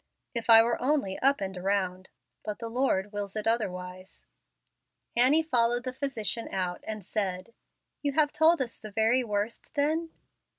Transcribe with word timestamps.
If 0.33 0.49
I 0.49 0.63
were 0.63 0.81
only 0.81 1.19
up 1.19 1.41
and 1.41 1.55
around; 1.55 2.09
but 2.43 2.57
the 2.57 2.69
Lord 2.69 3.11
wills 3.11 3.35
it 3.35 3.45
otherwise." 3.45 4.25
Annie 5.15 5.43
followed 5.43 5.83
the 5.83 5.93
physician 5.93 6.49
out 6.51 6.83
and 6.87 7.05
said, 7.05 7.53
"You 8.01 8.13
have 8.13 8.31
told 8.31 8.63
us 8.63 8.79
the 8.79 8.89
very 8.89 9.23
worst 9.23 9.75
then?" 9.75 10.09